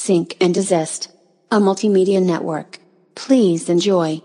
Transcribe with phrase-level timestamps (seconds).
[0.00, 1.08] Sync and Desist,
[1.50, 2.78] a multimedia network.
[3.16, 4.22] Please enjoy.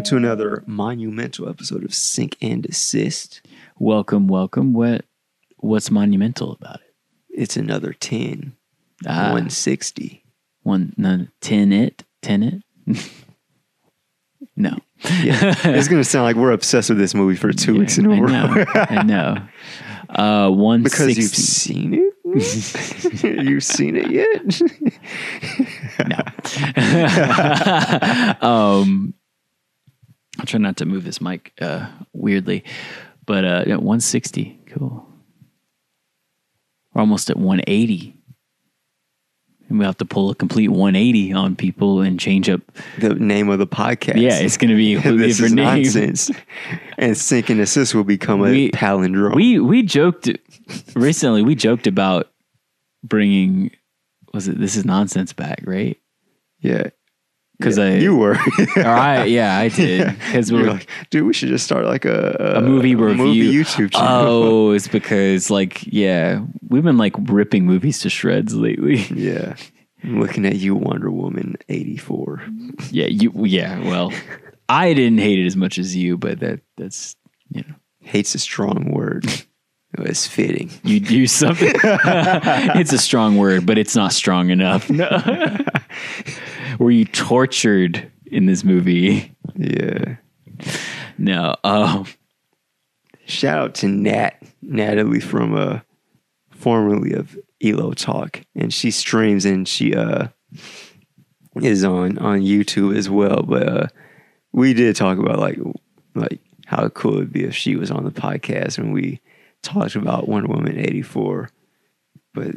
[0.00, 3.42] Welcome to another monumental episode of Sync and Desist.
[3.78, 4.72] Welcome, welcome.
[4.72, 5.04] What
[5.58, 6.94] what's monumental about it?
[7.28, 8.56] It's another 10,
[9.06, 10.24] Ah, 160.
[10.62, 12.62] one no, ten it, ten it.
[14.56, 14.78] no,
[15.22, 18.06] Yeah, it's going to sound like we're obsessed with this movie for two weeks in
[18.06, 18.16] a row.
[18.26, 19.36] know, I know.
[20.08, 22.14] Uh, one because you've seen it?
[23.44, 24.62] you've seen it yet?
[26.08, 26.16] No.
[28.48, 29.12] um,
[30.40, 32.64] I'll try not to move this mic uh, weirdly,
[33.26, 34.58] but uh, yeah, 160.
[34.68, 35.06] Cool.
[36.94, 38.16] We're almost at 180.
[39.68, 42.60] And we have to pull a complete 180 on people and change up.
[42.98, 44.20] the name of the podcast.
[44.20, 45.82] Yeah, it's going to be a completely this is different name.
[45.82, 46.30] nonsense.
[46.98, 49.36] and Sync and Assist will become a We- palindrome.
[49.36, 50.28] We we joked
[50.96, 51.42] recently.
[51.42, 52.32] We joked about
[53.04, 53.70] bringing
[54.32, 56.00] was it this is nonsense back, right?
[56.60, 56.88] yeah.
[57.60, 58.32] Because Yeah, I you were.
[58.58, 61.84] or oh, I yeah I did because You're we're like, dude, we should just start
[61.84, 64.08] like a, a movie review movie YouTube channel.
[64.08, 68.96] Oh, it's because like yeah, we've been like ripping movies to shreds lately.
[69.14, 69.54] Yeah.
[70.02, 72.42] I'm looking at you, Wonder Woman 84.
[72.90, 73.78] yeah, you yeah.
[73.80, 74.12] Well,
[74.68, 77.16] I didn't hate it as much as you, but that that's
[77.50, 79.26] you know Hate's a strong word.
[79.98, 80.70] Oh, it's fitting.
[80.84, 81.72] you do something.
[81.74, 84.88] it's a strong word, but it's not strong enough.
[84.88, 85.08] No.
[86.80, 89.36] Were you tortured in this movie?
[89.54, 90.16] Yeah.
[91.18, 91.54] No.
[91.62, 92.06] Um.
[93.26, 95.80] Shout out to Nat, Natalie from uh
[96.50, 98.40] formerly of Elo Talk.
[98.56, 100.28] And she streams and she uh
[101.56, 103.42] is on on YouTube as well.
[103.42, 103.86] But uh
[104.52, 105.58] we did talk about like
[106.14, 109.20] like how cool it'd be if she was on the podcast and we
[109.62, 111.50] talked about Wonder Woman 84.
[112.32, 112.54] But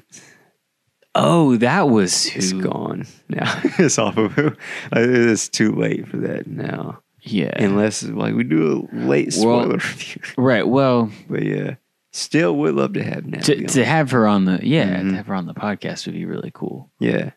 [1.16, 2.62] Oh, that was it's who.
[2.62, 3.60] gone now.
[3.80, 4.52] it's off of uh,
[4.94, 7.02] it's too late for that now.
[7.22, 7.52] Yeah.
[7.64, 10.22] Unless like we do a late Well- spoiler review.
[10.38, 10.68] right.
[10.68, 11.76] Well, But yeah,
[12.12, 13.66] still would love to have Natalie.
[13.66, 15.12] to to have her on the yeah Mhm.
[15.12, 16.92] to have her on the podcast would be really cool.
[17.00, 17.32] yeah,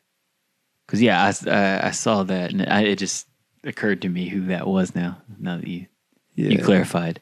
[0.88, 3.26] Cause yeah, I I saw that and I, it just
[3.64, 5.18] occurred to me who that was now.
[5.38, 5.86] Now that you
[6.34, 6.50] yeah.
[6.50, 7.20] you clarified.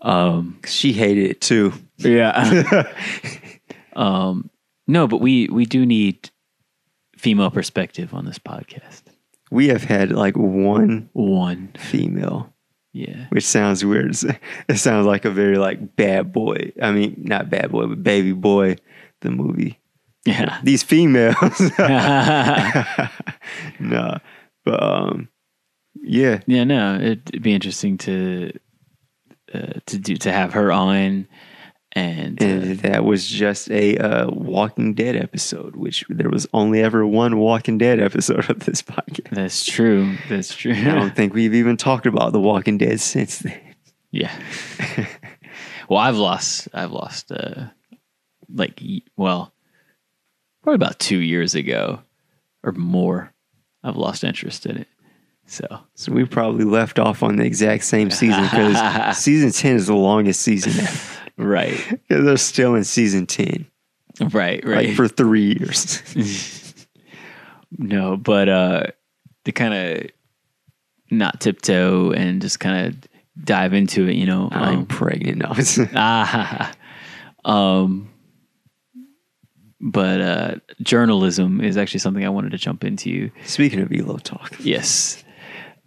[0.00, 0.58] Um.
[0.66, 1.72] She hated it too.
[1.98, 2.84] Yeah.
[3.94, 4.50] um.
[4.86, 6.30] No, but we we do need
[7.16, 9.02] female perspective on this podcast.
[9.50, 11.72] we have had like one One.
[11.78, 12.52] female,
[12.92, 13.26] Yeah.
[13.30, 14.16] which sounds weird.
[14.68, 16.72] It sounds like a very like bad boy.
[16.82, 18.76] I mean, not bad boy, but baby boy.
[19.20, 19.78] The movie.
[20.24, 20.58] Yeah.
[20.64, 21.36] These females.
[23.78, 24.18] no,
[24.64, 25.28] but um,
[26.02, 28.52] yeah, Yeah, no, it'd be interesting to
[29.54, 31.28] uh, to do to have her on,
[31.94, 36.80] and, uh, and that was just a uh, Walking Dead episode, which there was only
[36.82, 39.30] ever one Walking Dead episode of this podcast.
[39.30, 40.16] that's true.
[40.28, 40.72] That's true.
[40.72, 43.60] I don't think we've even talked about The Walking Dead since then.
[44.10, 44.32] yeah.
[45.88, 46.68] well, I've lost.
[46.72, 47.30] I've lost.
[47.30, 47.66] Uh,
[48.52, 48.80] like,
[49.16, 49.52] well,
[50.62, 52.00] probably about two years ago
[52.62, 53.32] or more.
[53.84, 54.88] I've lost interest in it.
[55.44, 55.66] So
[55.96, 59.94] So we probably left off on the exact same season because season 10 is the
[59.94, 60.86] longest season.
[61.36, 63.66] Right, They're still in season 10,
[64.32, 64.88] right, right.
[64.88, 66.02] like for three years.
[67.78, 68.82] No, but uh
[69.46, 70.10] to kind of
[71.10, 73.08] not tiptoe and just kind of
[73.44, 74.50] dive into it, you know.
[74.52, 75.54] I'm Um, pregnant now.
[75.94, 76.72] ah,
[77.46, 78.10] um,
[79.80, 83.30] but uh, journalism is actually something I wanted to jump into.
[83.46, 85.24] Speaking of Elo Talk, Yes,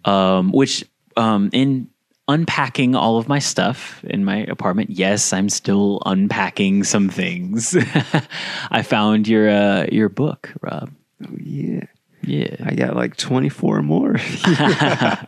[0.06, 0.84] um, which
[1.16, 1.88] um, in
[2.28, 7.76] unpacking all of my stuff in my apartment, yes, I'm still unpacking some things.
[8.72, 10.92] I found your uh, your book, Rob.
[11.24, 11.84] oh, yeah,
[12.24, 12.56] Yeah.
[12.66, 14.16] I got like 24 more.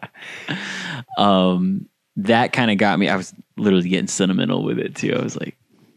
[1.18, 3.10] um, that kind of got me.
[3.10, 5.16] I was literally getting sentimental with it too.
[5.16, 5.56] I was like,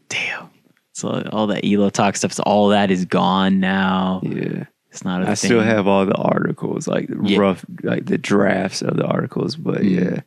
[0.09, 0.49] damn.
[0.93, 4.21] So all that Elo talk stuff, so all that is gone now.
[4.23, 4.65] yeah.
[4.91, 5.31] It's not a I thing.
[5.31, 7.37] I still have all the articles, like Yeah.
[7.37, 9.89] rough, like the drafts of the articles, but Mm.
[9.89, 10.19] yeah,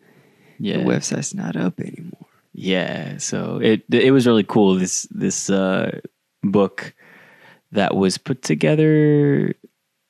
[0.58, 2.26] yeah, the website's not up anymore.
[2.52, 3.18] yeah.
[3.18, 4.76] So it it was really cool.
[4.76, 6.00] This this uh,
[6.42, 6.94] book
[7.72, 9.54] that was put together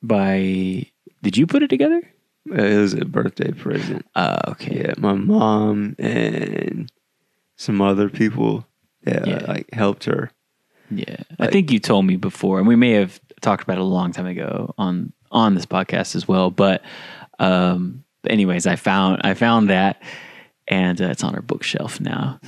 [0.02, 0.87] by.
[1.23, 2.02] Did you put it together?
[2.46, 4.05] It was a birthday present.
[4.14, 4.82] Uh, okay.
[4.82, 6.91] Yeah, my mom and
[7.56, 8.67] some other people
[9.05, 9.37] that Yeah.
[9.37, 10.31] uh, like helped her.
[10.91, 13.85] Yeah, I think you told me before, and we may have talked about it a
[13.85, 16.50] long time ago on on this podcast as well.
[16.50, 16.82] But,
[17.38, 20.02] um, anyways, I found I found that,
[20.69, 22.41] and uh, it's on our bookshelf now.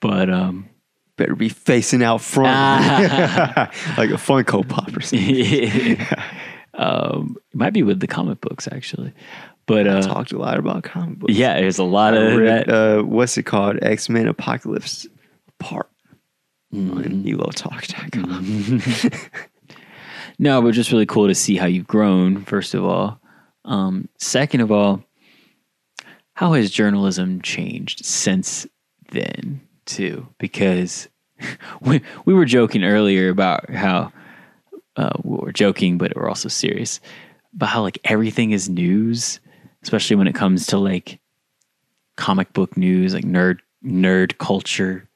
[0.00, 0.68] But um,
[1.16, 2.48] Better be facing out front
[3.98, 5.98] like a Funko Pop or something.
[6.74, 9.12] um, it might be with the comic books actually.
[9.66, 11.34] But I uh, talked a lot about comic books.
[11.34, 12.98] yeah, there's a lot I of read, that.
[12.98, 13.78] uh, what's it called?
[13.82, 15.06] X Men Apocalypse
[15.58, 15.88] Part
[16.74, 16.96] Mm-hmm.
[16.96, 18.80] on elotalk.com.
[20.38, 23.20] No, but just really cool to see how you've grown, first of all.
[23.64, 25.04] Um, second of all,
[26.34, 28.66] how has journalism changed since
[29.10, 30.28] then, too?
[30.38, 31.08] Because
[31.80, 34.12] we, we were joking earlier about how
[34.96, 37.00] uh, we were joking, but we're also serious
[37.54, 39.40] about how like everything is news,
[39.82, 41.20] especially when it comes to like
[42.16, 45.08] comic book news, like nerd nerd culture,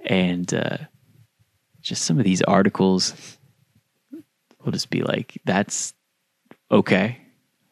[0.00, 0.78] and uh,
[1.80, 3.38] just some of these articles
[4.64, 5.94] will just be like, "That's
[6.70, 7.18] okay,"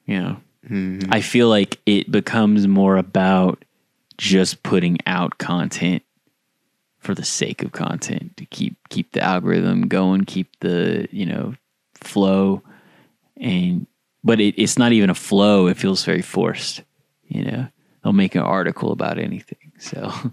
[0.06, 0.40] you know.
[0.68, 1.08] Mhm.
[1.10, 3.64] I feel like it becomes more about
[4.16, 6.02] just putting out content
[6.98, 11.54] for the sake of content to keep keep the algorithm going, keep the you know
[11.94, 12.62] flow,
[13.36, 13.86] and
[14.24, 15.68] but it, it's not even a flow.
[15.68, 16.82] It feels very forced.
[17.28, 17.68] You know,
[18.02, 19.72] they'll make an article about anything.
[19.78, 20.12] So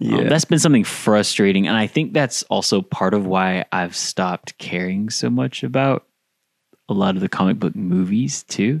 [0.00, 0.18] Yeah.
[0.18, 4.56] um, that's been something frustrating, and I think that's also part of why I've stopped
[4.58, 6.06] caring so much about
[6.88, 8.80] a lot of the comic book movies too.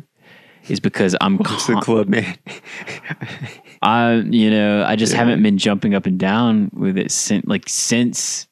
[0.68, 2.36] Is because I'm What's the club, man?
[3.82, 5.18] I you know I just Yeah.
[5.18, 8.46] haven't been jumping up and down with it since like since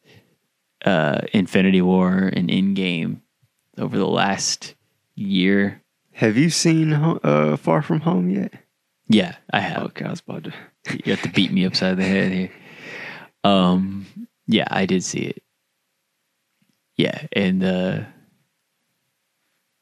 [0.84, 3.20] uh Infinity War and Endgame
[3.78, 4.74] over the last
[5.14, 5.82] year.
[6.12, 8.54] Have you seen uh, Far From Home yet?
[9.08, 9.82] Yeah, I have.
[9.88, 10.52] Okay, I was about to.
[11.04, 12.50] You have to beat me upside the head here.
[13.44, 14.06] Um,
[14.46, 15.42] yeah, I did see it.
[16.96, 18.00] Yeah, and uh,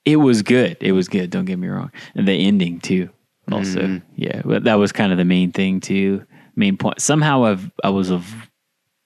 [0.04, 0.76] it was good.
[0.80, 1.30] It was good.
[1.30, 1.90] Don't get me wrong.
[2.14, 3.10] And the ending too.
[3.52, 4.02] Also, Mhm.
[4.16, 6.24] yeah, but that was kind of the main thing too.
[6.56, 7.00] Main point.
[7.00, 8.10] Somehow, I've I was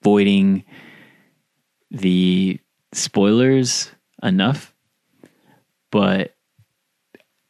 [0.01, 0.63] avoiding
[1.91, 2.59] the
[2.93, 3.91] spoilers
[4.23, 4.73] enough,
[5.91, 6.35] but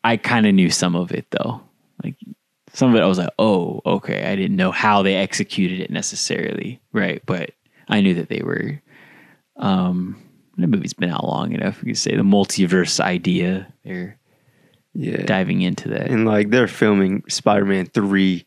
[0.04, 1.62] I kind of knew some of it though.
[2.04, 2.16] Like
[2.74, 4.26] some of it I was like, oh, okay.
[4.32, 6.80] I didn't know how they executed it necessarily.
[6.94, 7.22] Right.
[7.26, 7.52] But
[7.88, 8.82] I knew that they were
[9.58, 10.16] um
[10.62, 11.80] the movie's been out long enough.
[11.82, 13.72] You could say the multiverse idea.
[13.84, 14.20] They're
[14.94, 15.24] Yeah.
[15.26, 16.10] diving into that.
[16.10, 18.46] And like they're filming Spider Man 3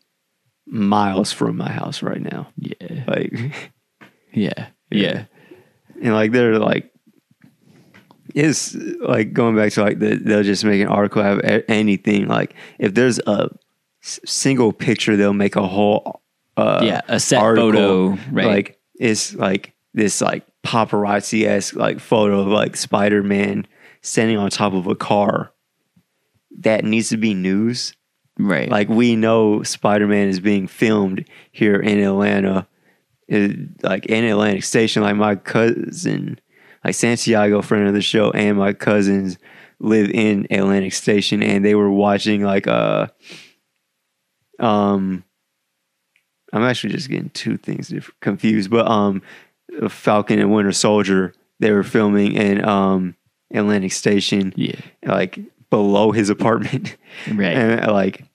[0.67, 2.47] miles from my house right now.
[2.57, 3.03] Yeah.
[3.07, 3.33] Like,
[4.33, 4.67] Yeah.
[4.91, 5.25] Yeah.
[6.01, 6.89] and like they're like,
[8.35, 12.27] it's like going back to like the, they'll just make an article out of anything.
[12.27, 13.49] Like, if there's a
[14.01, 16.21] single picture, they'll make a whole
[16.57, 17.01] uh, Yeah.
[17.07, 17.71] A set article.
[17.71, 18.09] photo.
[18.31, 18.45] Right.
[18.47, 23.67] Like it's like this like paparazzi esque like photo of like Spider Man
[24.01, 25.51] standing on top of a car.
[26.59, 27.95] That needs to be news.
[28.37, 28.69] right.
[28.69, 32.67] Like we know Spider Man is being filmed here in Atlanta,
[33.27, 35.03] it- like in Atlantic Station.
[35.03, 36.39] Like my cousin,
[36.85, 39.37] like Santiago, friend of the show, and my cousins
[39.79, 43.07] live in Atlantic Station, and they were watching like uh
[44.59, 45.23] um.
[46.51, 47.91] I'm actually just getting two things
[48.21, 49.23] confused, but um,
[49.89, 53.15] Falcon and Winter Soldier they were filming in um
[53.53, 54.79] Atlantic Station, yeah.
[55.05, 55.39] like
[55.69, 56.97] below his apartment.
[57.31, 57.55] Right.
[57.55, 58.25] and like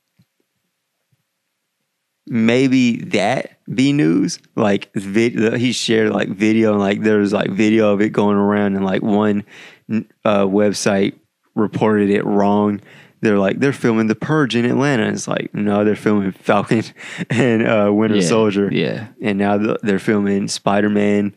[2.28, 7.50] maybe that be news like vid- he shared like video and like there was like
[7.50, 9.44] video of it going around and like one
[9.90, 11.18] uh, website
[11.54, 12.80] reported it wrong
[13.20, 16.82] they're like they're filming the purge in atlanta and it's like no they're filming falcon
[17.30, 18.22] and uh, winter yeah.
[18.22, 19.08] soldier Yeah.
[19.20, 21.34] and now they're filming spider-man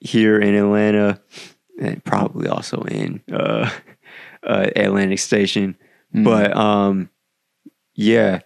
[0.00, 1.20] here in atlanta
[1.80, 3.70] and probably also in uh,
[4.42, 5.76] uh, atlantic station
[6.14, 6.24] Mm.
[6.24, 7.10] but um
[7.94, 8.40] yeah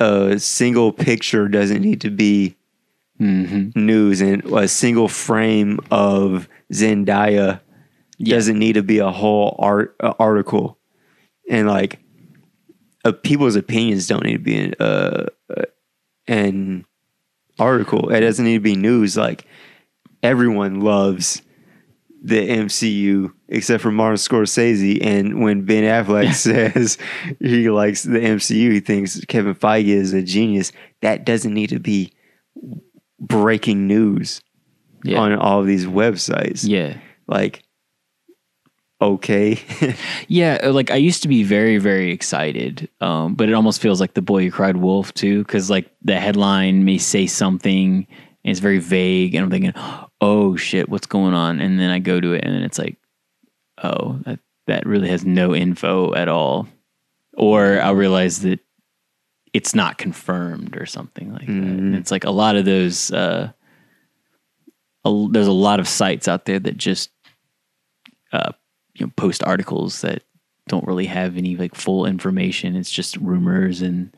[0.00, 2.56] a single picture doesn't need to be
[3.18, 7.60] hmm news and a single frame of zendaya
[8.18, 8.34] Yeah.
[8.36, 10.78] doesn't need to be a whole art uh, article
[11.52, 12.00] and like
[13.04, 15.62] uh, people's opinions don't need to be in uh, uh,
[16.26, 16.84] an
[17.58, 19.44] article it doesn't need to be news like
[20.22, 21.42] everyone loves
[22.24, 25.04] the MCU except for Martin Scorsese.
[25.04, 26.96] And when Ben Affleck says
[27.40, 30.70] he likes the MCU, he thinks Kevin Feige is a genius.
[31.00, 32.12] That doesn't need to be
[33.18, 34.40] breaking news
[35.04, 35.18] Yeah.
[35.18, 36.64] on all of these websites.
[36.66, 36.98] Yeah.
[37.26, 37.62] like
[39.02, 39.60] okay.
[40.28, 44.00] Yeah, uh, like I used to be very, very excited, um, but it almost feels
[44.00, 48.06] like the boy who cried wolf too, because like the headline may say something
[48.44, 49.74] and it's very vague, and I'm thinking,
[50.20, 51.60] oh shit, what's going on?
[51.60, 52.96] And then I go to it, and then it's like,
[53.82, 56.66] oh, that that really has no info at all,
[57.34, 58.60] or I'll realize that
[59.52, 61.52] it's not confirmed or something like that.
[61.52, 63.10] And it's like a lot of those.
[63.12, 63.52] Uh,
[65.04, 67.10] a, there's a lot of sites out there that just
[68.32, 68.52] uh,
[68.94, 70.22] you know post articles that
[70.68, 72.76] don't really have any like full information.
[72.76, 74.14] It's just rumors and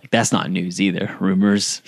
[0.00, 1.16] like that's not news either.
[1.20, 1.82] Rumors,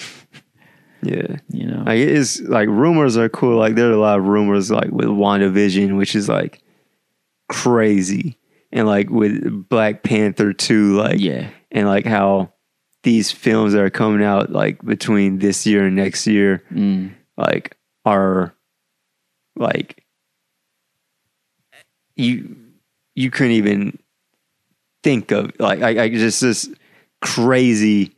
[1.03, 1.37] yeah.
[1.51, 1.83] you know.
[1.85, 3.59] Like it is like rumors are cool.
[3.59, 6.63] Like there are a lot of rumors like with WandaVision, which is like
[7.49, 8.39] crazy.
[8.71, 12.53] And like with Black Panther 2, like yeah, and like how
[13.03, 17.77] these films that are coming out like between this year and next year mm, like
[18.05, 18.55] are
[19.57, 20.05] like
[22.19, 22.57] you
[23.15, 23.99] you couldn't even
[25.03, 26.69] think of like I, I just this
[27.21, 28.15] crazy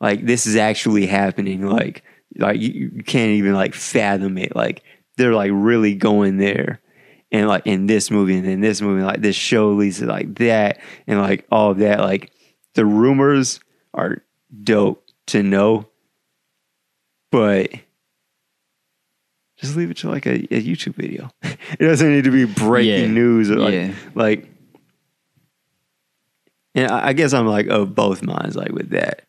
[0.00, 2.02] like this is actually happening like
[2.36, 4.56] like you, you can't even like fathom it.
[4.56, 4.82] Like
[5.16, 6.80] they're like really going there.
[7.30, 10.34] And like in this movie and in this movie like this show leads to like
[10.36, 12.00] that and like all of that.
[12.00, 12.30] Like
[12.74, 13.60] the rumors
[13.94, 14.22] are
[14.62, 15.88] dope to know
[17.32, 17.70] but
[19.62, 21.30] just leave it to like a, a YouTube video.
[21.42, 23.06] it doesn't need to be breaking Yeah.
[23.06, 23.94] news or like Yeah.
[24.14, 24.48] like.
[26.74, 29.22] And I I guess I'm like of both minds, like with that,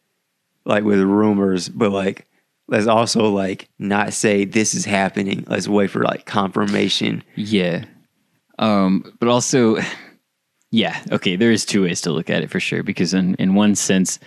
[0.66, 2.26] like with rumors, but like
[2.68, 5.44] let's also like not say this is happening.
[5.48, 7.24] Let's wait for like confirmation.
[7.36, 7.86] yeah.
[8.60, 9.78] Um, but also,
[10.72, 11.36] yeah, okay.
[11.36, 12.84] There is two ways to look at it for sure.
[12.84, 14.20] Because in in one sense,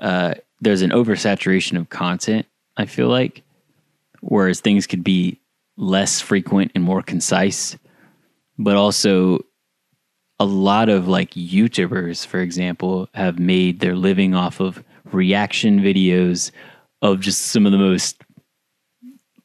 [0.00, 2.46] uh, there's an oversaturation of content.
[2.76, 3.42] I feel like,
[4.20, 5.38] whereas things could be
[5.76, 7.76] less frequent and more concise,
[8.58, 9.40] but also
[10.38, 16.50] a lot of like YouTubers, for example, have made their living off of reaction videos
[17.02, 18.16] of just some of the most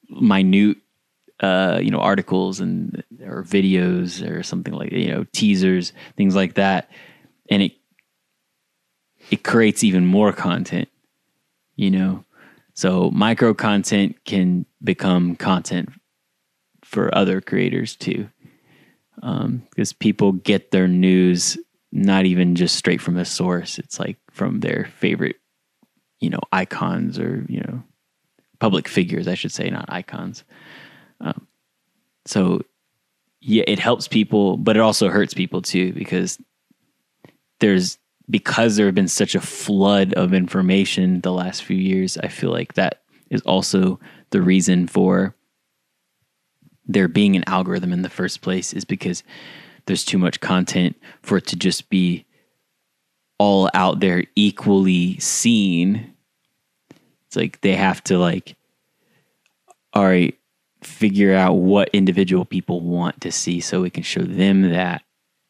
[0.10, 0.78] minute,
[1.42, 6.56] uh, you know, articles and or videos or something like you know teasers, things like
[6.56, 6.90] that,
[7.50, 7.74] and it
[9.30, 10.90] it creates even more content,
[11.76, 12.24] you know.
[12.74, 15.90] So micro content can become content
[16.90, 18.30] for other creators too.
[19.22, 21.58] Because people get their news
[21.92, 23.78] not even just straight from a source.
[23.78, 25.36] It's like from their favorite
[26.20, 27.82] you know icons or you know
[28.60, 30.44] public figures i should say not icons.
[31.22, 31.48] Um,
[32.26, 32.62] so
[33.42, 36.38] yeah it helps people but it also hurts people too because
[37.60, 37.98] there's
[38.30, 42.52] because there have been such a flood of information the last few years i feel
[42.52, 44.00] like that is also
[44.32, 45.36] the reason for
[46.90, 49.24] there being an algorithm in the first place is because
[49.86, 52.26] there's too much content for it to just be
[53.38, 56.14] all out there equally seen.
[57.28, 58.56] It's like they have to like
[59.94, 60.38] all right,
[60.84, 65.02] figure out what individual people want to see so we can show them that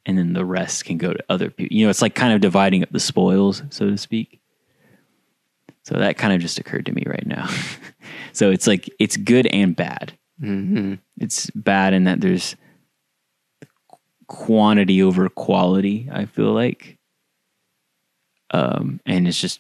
[0.06, 1.76] and then the rest can go to other people.
[1.76, 4.40] You know, it's like kind of dividing up the spoils, so to speak.
[5.84, 7.50] So that kind of just occurred to me right now.
[8.34, 10.94] so it's like it's good and bad Mm-hmm.
[11.18, 12.56] it's bad in that there's
[14.28, 16.98] quantity over quality i feel like.
[18.52, 19.60] Um and it's just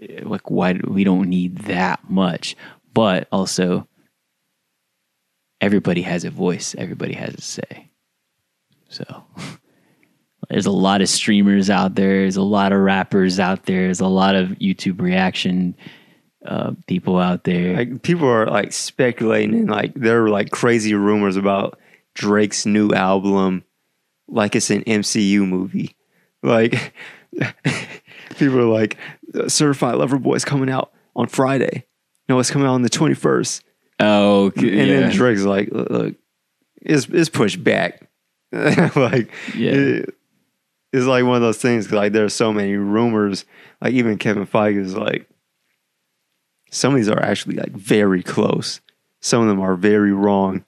[0.00, 2.56] eh, like why we don't need that much.
[2.92, 3.88] But also
[5.60, 6.74] everybody has a voice.
[6.78, 7.90] Everybody has a say.
[8.88, 9.24] So
[10.48, 12.20] there's a lot of streamers out there.
[12.20, 13.84] There's a lot of rappers out there.
[13.84, 15.74] There's a lot of youtube reaction
[16.44, 20.94] uh, people out there Like people are like speculating and like there are like crazy
[20.94, 21.78] rumors about
[22.14, 23.64] Drake's new album,
[24.28, 25.96] like it's an MCU movie.
[26.42, 26.92] Like
[28.38, 28.96] people are like,
[29.48, 31.84] Certified Lover Boy's coming out on Friday.
[32.28, 33.62] No, it's coming out on the twenty first.
[34.00, 34.84] oh And yeah.
[35.00, 36.14] then Drake's like, look, look,
[36.80, 38.08] it's it's pushed back.
[38.52, 39.72] like Yeah.
[39.72, 40.14] it-
[40.92, 41.92] it's like one of those things.
[41.92, 43.44] Like there are so many rumors.
[43.82, 45.28] Like even Kevin Feige is like,
[46.76, 48.80] some of these are actually like very close.
[49.20, 50.64] Some of them are very wrong,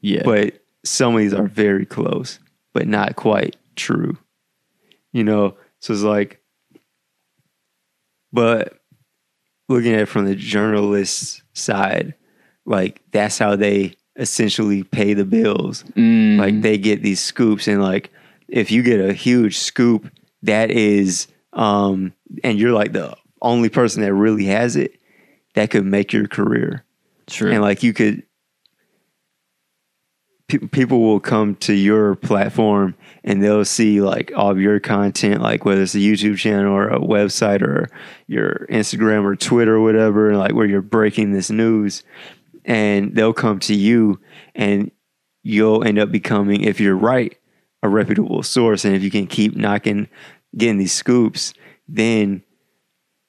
[0.00, 2.38] yeah but some of these are very close,
[2.72, 4.16] but not quite true.
[5.12, 6.40] You know, so it's like,
[8.32, 8.80] but
[9.68, 12.14] looking at it from the journalist's side,
[12.64, 15.84] like that's how they essentially pay the bills.
[15.96, 18.10] Mm, Like they get these scoops, and like
[18.48, 20.10] if you get a huge scoop,
[20.42, 22.12] that is, um,
[22.44, 24.98] and you're like the only person that really has it,
[25.54, 26.84] that could make your career.
[27.28, 28.22] true And like you could,
[30.48, 32.94] pe- people will come to your platform
[33.24, 36.88] and they'll see like all of your content, like whether it's a YouTube channel or
[36.88, 37.88] a website or
[38.26, 42.02] your Instagram or Twitter or whatever, like where you're breaking this news,
[42.64, 44.20] and they'll come to you
[44.54, 44.90] and
[45.42, 47.36] you'll end up becoming, if you're right,
[47.82, 48.84] a reputable source.
[48.84, 50.08] And if you can keep knocking,
[50.56, 51.54] getting these scoops,
[51.88, 52.42] then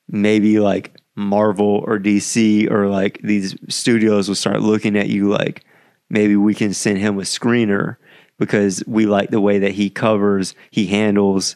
[0.08, 5.64] maybe like Marvel or DC or like these studios will start looking at you like
[6.10, 7.98] maybe we can send him a screener
[8.38, 11.56] because we like the way that he covers, he handles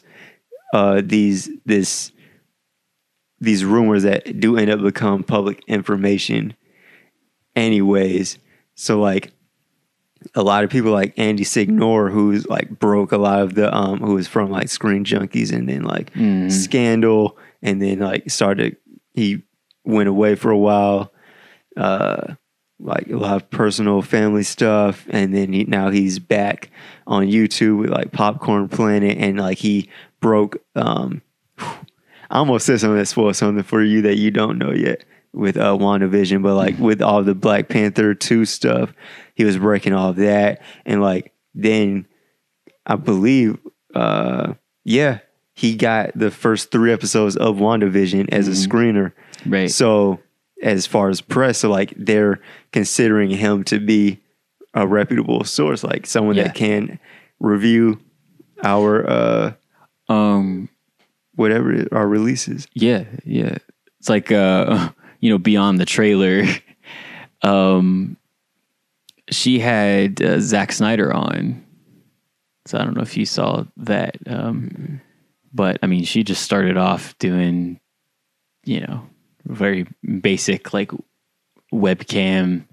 [0.72, 2.12] uh, these this
[3.40, 6.54] these rumors that do end up become public information
[7.54, 8.38] anyways.
[8.74, 9.32] So like
[10.34, 14.00] a lot of people like Andy Signore, who's like broke a lot of the um
[14.00, 16.10] who was from like Screen Junkies and then like
[16.50, 18.76] Scandal and then like started
[19.14, 19.42] he
[19.88, 21.12] went away for a while.
[21.76, 22.34] Uh
[22.80, 26.70] like a lot of personal family stuff and then he, now he's back
[27.08, 29.88] on YouTube with like Popcorn Planet and like he
[30.20, 31.22] broke um
[31.58, 35.56] I almost said something that spoiled something for you that you don't know yet with
[35.56, 38.92] uh WandaVision, but like with all the Black Panther 2 stuff,
[39.34, 40.62] he was breaking all of that.
[40.86, 42.06] And like then
[42.86, 43.58] I believe
[43.94, 44.54] uh
[44.84, 45.18] yeah,
[45.58, 49.12] he got the first three episodes of WandaVision as a screener.
[49.44, 49.68] Right.
[49.68, 50.20] So
[50.62, 52.38] as far as press, so like they're
[52.72, 54.20] considering him to be
[54.72, 56.44] a reputable source, like someone Yeah.
[56.44, 57.00] that can
[57.40, 57.98] review
[58.62, 59.52] our uh
[60.08, 60.68] um
[61.34, 62.68] whatever it- our releases.
[62.74, 63.56] Yeah, yeah.
[63.98, 66.44] It's like uh you know, beyond the trailer.
[67.42, 68.16] Um
[69.30, 71.64] she had uh, Zack Snyder on.
[72.66, 74.16] So I don't know if you saw that.
[74.26, 75.00] Um
[75.52, 77.80] but I mean, she just started off doing
[78.68, 79.02] you know,
[79.46, 79.86] very
[80.20, 80.92] basic like
[81.72, 82.66] webcam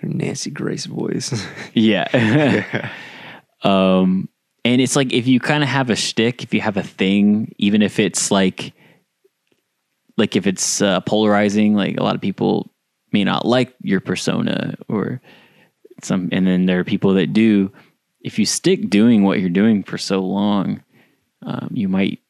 [0.00, 1.44] Her Nancy Grace voice.
[1.74, 2.90] Yeah.
[3.62, 4.28] um,
[4.64, 7.52] and it's like if you kind of have a shtick, if you have a thing,
[7.58, 8.72] even if it's like,
[10.16, 12.70] like if it's uh, polarizing, like a lot of people
[13.10, 15.20] may not like your persona or
[16.02, 17.72] some, and then there are people that do.
[18.20, 20.84] If you stick doing what you're doing for so long,
[21.42, 22.20] um, you might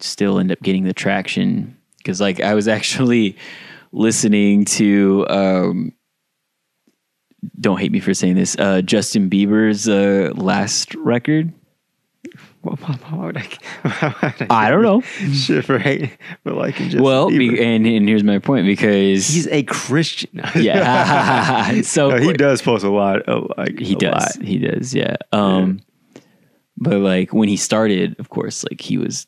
[0.00, 1.76] still end up getting the traction.
[1.98, 3.36] Because like I was actually
[3.92, 5.92] listening to um,
[7.58, 8.56] don't hate me for saying this.
[8.58, 11.52] Uh, Justin Bieber's uh, last record.
[13.84, 15.00] I, I don't know.
[15.00, 16.10] Shit for hating,
[16.44, 20.42] but like Justin well, be, and and here's my point because he's a Christian.
[20.54, 21.80] yeah.
[21.80, 23.22] so No, he does post a lot.
[23.22, 24.36] Of, like He does.
[24.36, 24.46] lot.
[24.46, 24.94] He does.
[24.94, 25.16] Yeah.
[25.32, 25.80] Um,
[26.80, 29.26] but like when he started, of course, like he was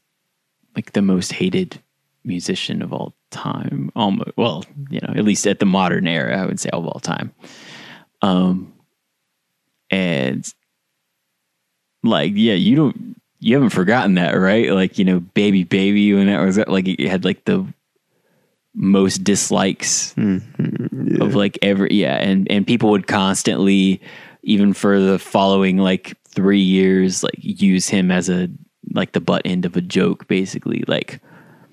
[0.74, 1.80] like the most hated
[2.24, 3.90] musician of all time.
[3.94, 7.00] Almost, well, you know, at least at the modern era, I would say of all
[7.00, 7.32] time.
[8.22, 8.72] Um,
[9.90, 10.50] and
[12.02, 14.70] like, yeah, you don't, you haven't forgotten that, right?
[14.70, 17.66] Like, you know, baby, baby, when that was like, it had like the
[18.74, 20.14] most dislikes
[21.20, 24.00] of like every yeah and and people would constantly
[24.42, 28.48] even for the following like three years like use him as a
[28.92, 31.20] like the butt end of a joke basically like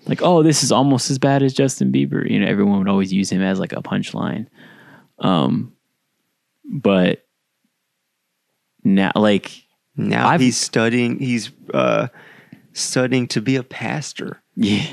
[0.06, 3.12] like oh this is almost as bad as justin bieber you know everyone would always
[3.14, 4.48] use him as like a punchline
[5.20, 5.72] um
[6.66, 7.26] but
[8.84, 9.52] now like
[9.96, 11.20] Now I've- he's studying.
[11.20, 12.08] He's uh,
[12.74, 14.86] studying to be a pastor, yeah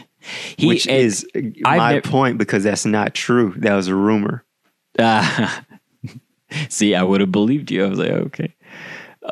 [0.56, 1.24] he which is
[1.64, 3.54] I've my point because that's not true.
[3.58, 4.42] That was a rumor.
[4.98, 5.64] Ah,
[6.68, 7.84] see, I would have believed you.
[7.84, 8.55] I was like, okay.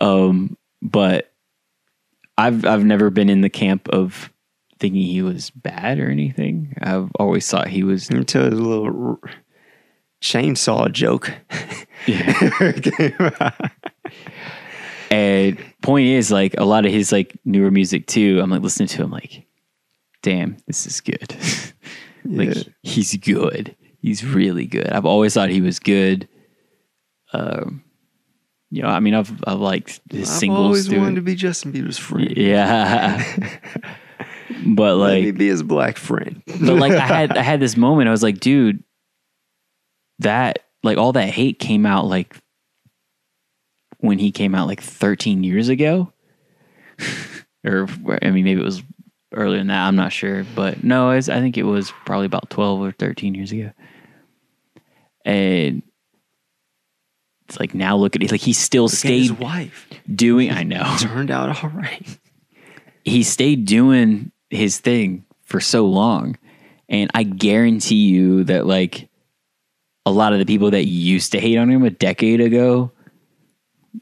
[0.00, 1.33] Um, but
[2.37, 4.30] I've I've never been in the camp of
[4.78, 6.74] thinking he was bad or anything.
[6.80, 8.11] I've always thought he was.
[8.11, 9.30] Let me tell you a little r-
[10.20, 11.33] chainsaw joke.
[12.07, 13.50] Yeah.
[15.11, 18.40] And point is, like a lot of his like newer music too.
[18.42, 19.46] I'm like listening to him, like,
[20.22, 21.37] damn, this is good.
[22.24, 22.62] like Yeah.
[22.83, 23.76] he's good.
[24.00, 24.88] He's really good.
[24.90, 26.28] I've always thought he was good.
[27.33, 27.84] Um,
[28.70, 30.59] you know, I mean, I've I've liked his I've singles.
[30.61, 32.33] always wanted to be Justin Bieber's friend.
[32.37, 33.22] Yeah.
[34.66, 36.42] but Let me like be his black friend.
[36.46, 38.83] but like I had I had this moment I was like, dude,
[40.20, 42.37] that like all that hate came out like
[43.98, 46.12] when he came out like 13 years ago.
[47.64, 47.88] or
[48.22, 48.83] I mean maybe it was
[49.33, 52.81] earlier than that, I'm not sure, but no, I think it was probably about 12
[52.81, 53.72] or 13 years ago.
[55.24, 55.83] And
[57.46, 60.50] it's like now look at it like he still Look at his stayed wife doing
[60.50, 60.96] I know.
[60.98, 62.18] turned out all right.
[63.04, 66.38] he stayed doing his thing for so long
[66.88, 69.09] and i guarantee you that like
[70.07, 72.92] a lot of the people that used to hate on him a decade ago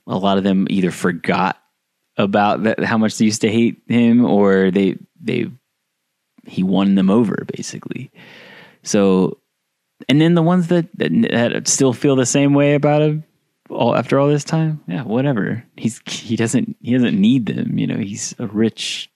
[0.07, 1.59] a lot of them either forgot
[2.17, 5.51] about that how much they used to hate him or they they
[6.45, 8.11] he won them over basically.
[8.83, 9.39] So
[10.09, 13.25] and then the ones that, that that still feel the same way about him
[13.73, 15.65] all after all this time, yeah, whatever.
[15.77, 17.99] He's he doesn't he doesn't need them, you know.
[17.99, 19.11] He's a rich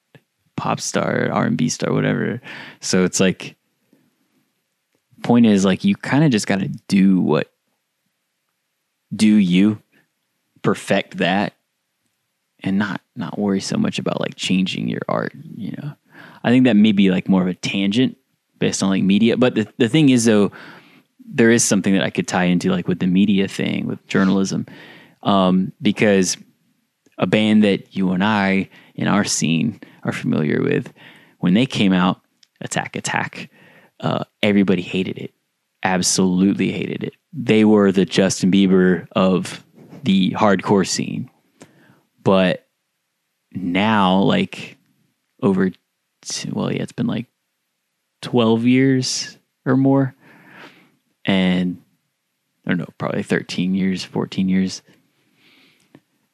[0.56, 2.40] pop star, R and B star, whatever.
[2.80, 3.56] So it's like,
[5.22, 7.52] point is like you kind of just got to do what
[9.14, 9.80] do you
[10.62, 11.54] perfect that
[12.60, 15.92] and not not worry so much about like changing your art you know
[16.44, 18.16] i think that may be like more of a tangent
[18.58, 20.50] based on like media but the, the thing is though
[21.28, 24.66] there is something that i could tie into like with the media thing with journalism
[25.22, 26.36] um, because
[27.18, 30.92] a band that you and i in our scene are familiar with
[31.38, 32.20] when they came out
[32.60, 33.50] attack attack
[34.00, 35.32] uh, everybody hated it.
[35.82, 37.14] Absolutely hated it.
[37.32, 39.64] They were the justin bieber of
[40.02, 41.30] the hardcore scene.
[42.22, 42.66] But
[43.52, 44.76] now like
[45.42, 45.70] over
[46.50, 47.26] well yeah it's been like
[48.22, 50.14] 12 years or more
[51.26, 51.82] and
[52.64, 54.82] i don't know probably 13 years 14 years.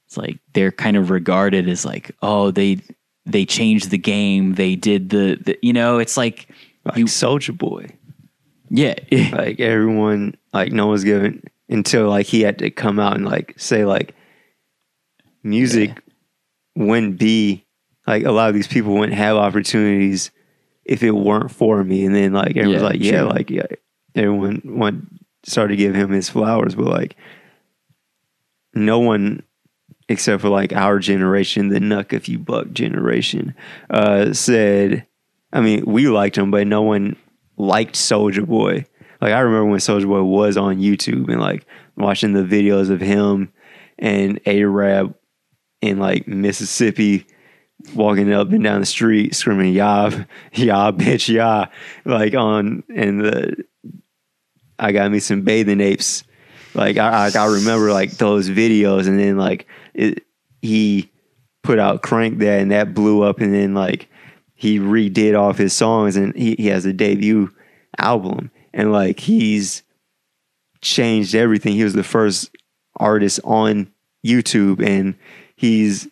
[0.07, 2.81] It's like they're kind of regarded as like oh they
[3.25, 4.55] they changed the game.
[4.57, 6.49] They did the, the you know it's like
[6.85, 7.87] Like You- Soulja Boy.
[8.69, 8.95] yeah.
[9.33, 13.55] Like everyone, like no one's given until like he had to come out and like
[13.57, 14.15] say like
[15.43, 16.03] music
[16.77, 17.65] wouldn't be
[18.07, 20.31] like a lot of these people wouldn't have opportunities
[20.85, 22.05] if it weren't for me.
[22.05, 23.67] And then like everyone's Yeah, like, yeah, like yeah,
[24.15, 25.05] everyone went
[25.45, 27.17] started to give him his flowers, but like
[28.75, 29.43] no one
[30.09, 33.55] except for like our generation, the Nuck If You Buck generation,
[33.91, 35.07] uh, said,
[35.53, 37.17] I mean, we liked him, but no one
[37.57, 38.87] liked Soulja Boy.
[39.21, 43.01] Like I remember when Soulja Boy was on YouTube and like watching the videos of
[43.01, 43.53] him
[43.99, 45.15] and Arab
[45.81, 47.27] in like Mississippi
[47.95, 50.11] walking up and down the street screaming "Yah,
[50.53, 51.67] yah, bitch, yah!"
[52.05, 53.65] like on and the
[54.83, 56.25] I got me some bathing apes.
[56.75, 60.25] Like I, I, I remember like those videos, and then like it,
[60.61, 61.11] he
[61.63, 64.09] put out "Crank" that, and that blew up, and then like
[64.55, 67.51] he redid off his songs, and he, he has a debut
[67.97, 69.85] album, and like he's
[70.81, 71.75] changed everything.
[71.75, 72.51] He was the first
[72.97, 73.93] artist on
[74.27, 75.15] YouTube, and
[75.55, 76.09] he's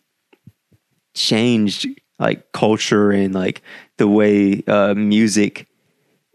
[1.15, 1.89] changed
[2.21, 3.63] like culture and like
[3.97, 5.67] the way uh, music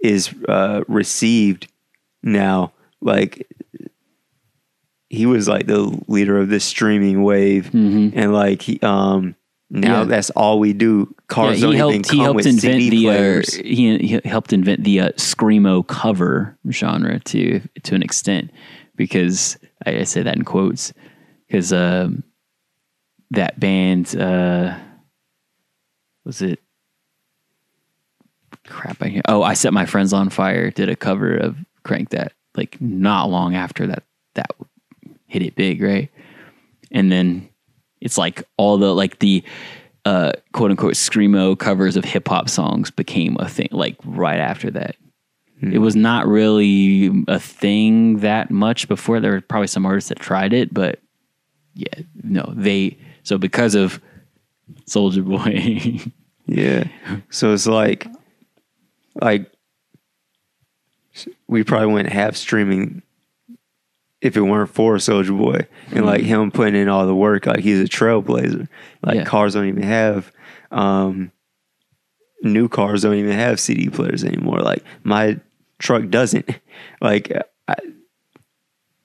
[0.03, 1.67] is uh, received
[2.25, 2.73] now.
[3.01, 3.47] Like
[5.09, 9.35] he was like the leader of this streaming wave, and like he um
[9.69, 10.03] now Yeah.
[10.05, 11.13] that's all we do.
[11.27, 12.11] Cars Yeah, he helped.
[12.11, 13.09] He helped invent the.
[13.09, 18.51] Uh, he, he helped invent the uh, screamo cover genre to to an extent,
[18.95, 20.93] because I, I say that in quotes,
[21.47, 22.23] because um,
[23.31, 24.77] that band uh,
[26.25, 26.59] was it.
[28.67, 29.01] Crap!
[29.01, 29.21] I hear.
[29.27, 30.71] Oh, I set my friends on fire.
[30.71, 31.55] Did a cover of
[31.85, 34.03] "Crank That" like not long after that.
[34.33, 34.51] That
[35.27, 36.09] hit it big, right?
[36.91, 37.49] And then
[38.01, 39.43] it's like all the like the
[40.03, 44.69] uh, quote unquote screamo covers of hip hop songs became a thing like right after
[44.71, 44.97] that.
[45.61, 49.21] It was not really a thing that much before.
[49.21, 50.99] There were probably some artists that tried it, but
[51.73, 54.01] yeah, no, they so because of
[54.85, 56.11] Soulja Boy,
[56.47, 56.85] Yeah.
[57.29, 58.07] So it's like,
[59.21, 59.51] like,
[61.47, 63.01] we probably wouldn't have streaming
[64.21, 67.45] if it weren't for Soulja Boy and like him putting in all the work.
[67.45, 68.67] Like he's a trailblazer.
[69.03, 69.23] Like Yeah.
[69.25, 70.31] cars don't even have,
[70.71, 71.31] um,
[72.41, 74.59] new cars don't even have CD players anymore.
[74.59, 75.39] Like my
[75.79, 76.49] truck doesn't.
[77.01, 77.31] Like
[77.67, 77.75] I, I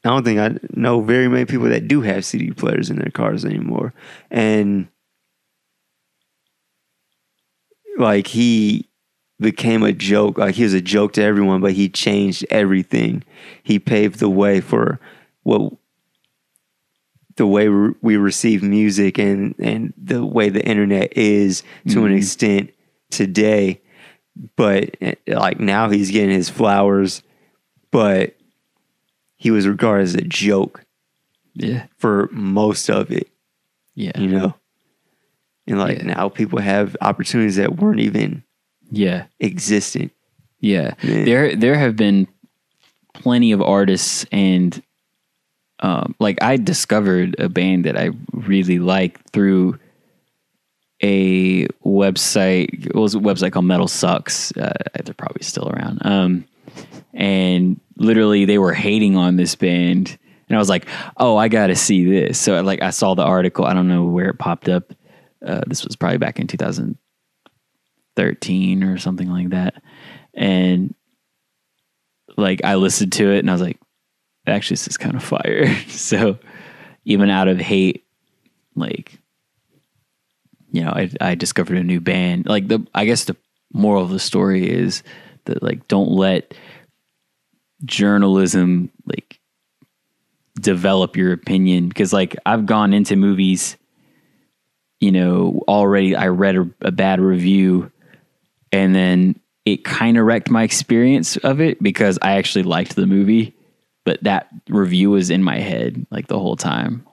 [0.03, 3.44] don't think I know very many people that do have CD players in their cars
[3.44, 3.92] anymore.
[4.31, 4.88] And
[7.99, 8.88] like he
[9.40, 10.38] became a joke.
[10.38, 13.24] Like he was a joke to everyone, but he changed everything.
[13.62, 15.00] He paved the way for
[15.42, 15.72] what
[17.37, 22.12] the way we we receive music and and the way the internet is to an
[22.12, 22.70] extent
[23.11, 23.81] today.
[24.57, 27.22] But eh, like now he's getting his flowers,
[27.90, 28.37] but
[29.37, 30.85] he was regarded as a joke
[31.55, 33.29] yeah, for most of it,
[33.94, 34.55] yeah, you know.
[35.66, 36.14] And like Yeah.
[36.14, 38.44] now people have opportunities that weren't even
[38.90, 39.26] yeah.
[39.40, 40.12] existent.
[40.61, 40.94] Yeah.
[41.03, 41.24] Yeah.
[41.24, 42.29] There there have been
[43.14, 44.83] plenty of artists and
[45.81, 49.79] um, like I discovered a band that I really like through
[51.03, 52.87] a website.
[52.87, 54.53] It was a website called Metal Sucks.
[54.57, 54.72] Uh,
[55.03, 56.00] they're probably still around.
[56.05, 56.44] Um,
[57.14, 60.18] and literally, they were hating on this band.
[60.48, 63.24] and I was like, "Oh, I got to see this." So like I saw the
[63.24, 63.64] article.
[63.64, 64.92] I don't know where it popped up.
[65.44, 66.46] Uh, this was probably back in
[68.16, 69.83] 2013 or something like that,
[70.35, 70.94] and
[72.37, 73.79] like I listened to it and I was like,
[74.46, 76.38] "Actually, this is kind of fire." so
[77.05, 78.05] even out of hate,
[78.75, 79.18] like
[80.73, 82.46] you know, I I discovered a new band.
[82.46, 83.37] Like the I guess the
[83.73, 85.03] moral of the story is
[85.44, 86.55] that like don't let
[87.85, 89.40] journalism like
[90.61, 93.77] develop your opinion because like I've gone into movies
[95.01, 97.90] you know already I read a, a bad review
[98.72, 103.06] and then it kind of wrecked my experience of it because I actually liked the
[103.06, 103.54] movie
[104.04, 107.06] but that review was in my head like the whole time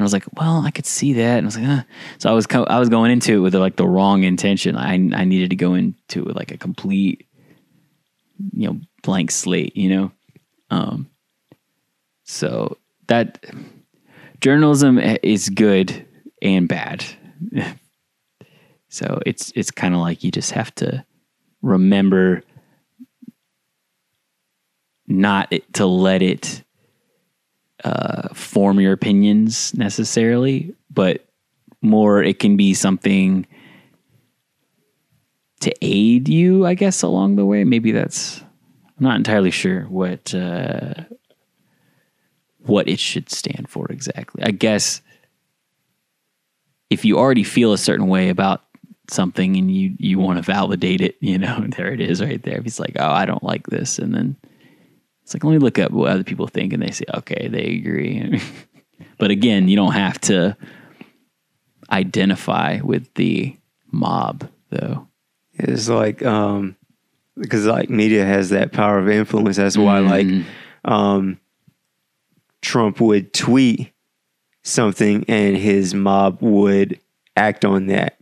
[0.00, 1.36] and I was like, well, I could see that.
[1.36, 3.76] And I was like, so I was co- I was going into it with like
[3.76, 4.74] the wrong intention.
[4.74, 7.26] I I needed to go into it with like a complete,
[8.54, 9.76] you know, blank slate.
[9.76, 10.12] You know,
[10.70, 11.10] um,
[12.24, 13.44] so that
[14.40, 16.06] journalism is good
[16.40, 17.04] and bad.
[18.90, 21.04] so it's it's kind of like you just have to
[21.62, 22.42] remember
[25.06, 26.64] not to let it
[27.84, 31.24] uh, form your opinions necessarily, but
[31.80, 33.46] more it can be something
[35.60, 37.62] to aid you, I guess, along the way.
[37.62, 40.94] Maybe that's I'm not entirely sure what uh,
[42.58, 44.42] what it should stand for exactly.
[44.42, 45.00] I guess
[46.90, 48.64] if you already feel a certain way about
[49.10, 52.58] something and you you want to validate it, you know, there it is right there.
[52.58, 54.36] If he's like, "Oh, I don't like this," and then
[55.30, 57.76] it's like, let me look up what other people think, and they say, okay, they
[57.76, 58.42] agree.
[59.18, 60.56] but again, you don't have to
[61.88, 63.56] identify with the
[63.92, 65.06] mob, though.
[65.52, 66.74] It's like um,
[67.36, 69.56] because like media has that power of influence.
[69.56, 70.26] That's why like
[70.84, 71.38] um,
[72.60, 73.92] Trump would tweet
[74.64, 76.98] something and his mob would
[77.36, 78.18] act on that.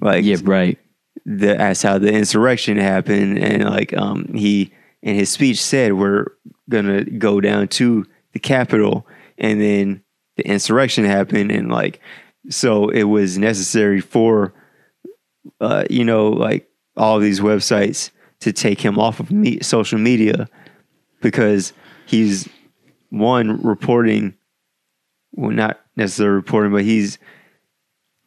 [0.00, 0.78] Like Yeah, right.
[1.24, 6.26] the that's how the insurrection happened, and like um he in his speech said we're
[6.68, 9.06] gonna go down to the Capitol,
[9.38, 10.02] and then
[10.36, 12.00] the insurrection happened, and like
[12.48, 14.52] so it was necessary for
[15.60, 20.48] uh you know like all these websites to take him off of me- social media
[21.22, 21.72] because
[22.06, 22.48] he's
[23.10, 24.34] one reporting
[25.32, 27.18] well not necessarily reporting but he's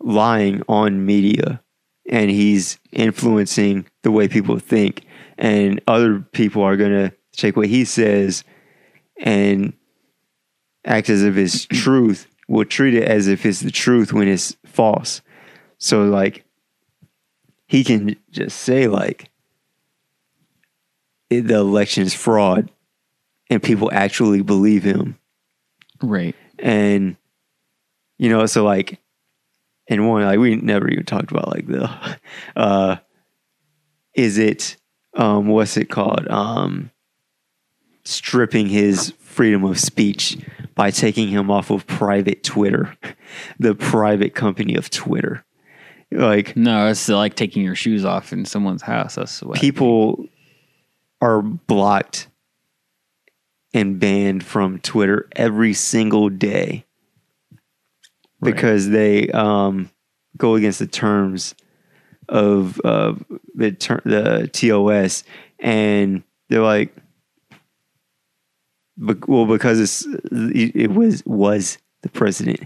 [0.02, 1.62] lying on media
[2.10, 5.06] and he's influencing the way people think
[5.38, 8.44] and other people are going to take what he says
[9.18, 9.74] and
[10.86, 14.56] act as if it's truth will treat it as if it's the truth when it's
[14.66, 15.22] false
[15.78, 16.44] so like
[17.68, 19.30] he can just say like
[21.30, 22.72] the election is fraud
[23.50, 25.18] and people actually believe him
[26.02, 26.36] Right.
[26.58, 27.18] and
[28.18, 29.00] you know so like
[29.89, 31.89] and one like we never even talked about like the
[32.56, 32.95] uh
[34.13, 34.78] is it
[35.15, 36.91] um what's it called um
[38.06, 40.38] stripping his freedom of speech
[40.75, 42.95] by taking him off of private twitter
[43.60, 45.43] the private company of twitter
[46.12, 49.15] like No, it's like taking your shoes off in someone's house.
[49.15, 50.25] That's what people
[51.21, 52.28] are blocked
[53.73, 56.86] and banned from Twitter every single day
[58.41, 58.54] Right.
[58.56, 59.89] because they um,
[60.38, 61.56] go against the terms
[62.28, 63.15] of uh,
[63.56, 65.23] the ter- the TOS,
[65.60, 66.95] and they're like,
[69.28, 72.62] well, because it's it was was the president.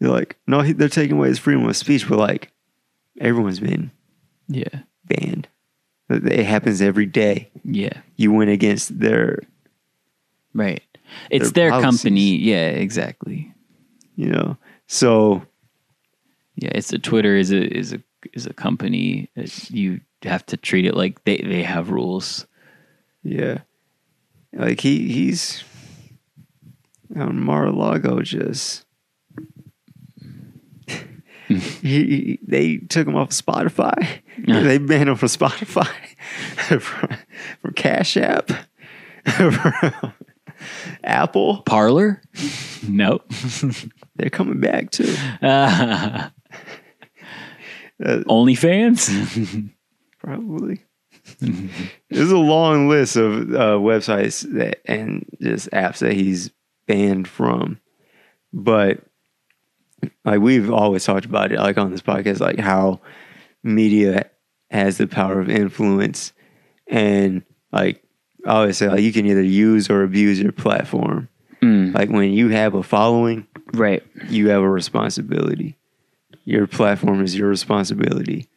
[0.00, 2.50] They're like, no, they're taking away his freedom of speech, but like
[3.20, 3.90] everyone's been
[4.48, 4.80] Yeah.
[5.04, 5.48] banned.
[6.10, 7.48] It happens every day.
[7.64, 8.00] Yeah.
[8.16, 9.38] You went against their,
[10.52, 10.82] Right.
[11.30, 12.36] It's Their their, company.
[12.36, 13.52] Yeah, exactly.
[14.16, 14.56] you know.
[14.86, 15.42] So
[16.56, 19.30] Yeah, it's a Twitter is a is a is a company.
[19.36, 22.46] It- You have to treat it like they they have rules.
[23.22, 23.58] yeah,
[24.52, 25.62] like he he's
[27.16, 28.84] on Mar-a-Lago just.
[31.48, 34.20] he, he- they took him off Spotify.
[34.46, 35.88] they banned him from Spotify,
[36.80, 37.16] from,
[37.60, 38.50] from Cash App,
[39.26, 40.12] from
[41.04, 41.62] Apple.
[41.62, 42.22] Parler?
[42.88, 43.20] no.
[44.16, 45.14] They're coming back too.
[48.02, 49.70] Uh, OnlyFans?
[50.18, 50.80] Probably.
[52.10, 56.50] There's a long list of uh, websites that and just apps that he's
[56.86, 57.80] banned from,
[58.52, 59.00] but
[60.24, 63.00] like we've always talked about it, like on this podcast, like how
[63.62, 64.28] media
[64.70, 66.32] has the power of influence,
[66.88, 68.02] and like
[68.44, 71.28] I always say, like you can either use or abuse your platform,
[71.64, 71.94] Mm.
[71.94, 74.02] Like when you have a following, Right.
[74.28, 75.76] you have a responsibility.
[76.44, 78.48] Your platform is your responsibility.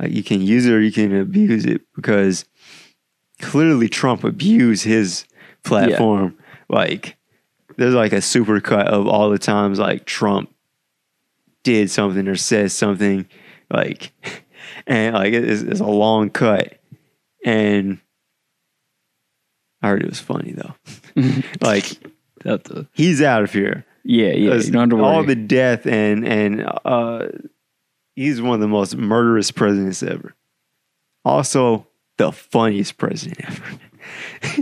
[0.00, 2.44] Like you can use it or you can abuse it because
[3.40, 5.24] clearly Trump abused his
[5.64, 6.36] platform.
[6.68, 7.16] Like
[7.76, 10.54] there's like a supercut of all the times like Trump
[11.64, 13.26] did something or said something
[13.70, 14.12] like
[14.86, 16.78] and like it's, it's a long cut
[17.44, 17.98] and
[19.82, 20.74] I heard it was funny though.
[21.60, 21.98] like
[22.46, 23.84] the- he's out of here.
[24.04, 24.54] yeah, yeah.
[24.54, 25.04] You don't have to worry.
[25.04, 27.26] all the death and and uh,
[28.14, 30.34] he's one of the most murderous presidents ever.
[31.24, 31.86] Also,
[32.18, 33.64] the funniest president ever.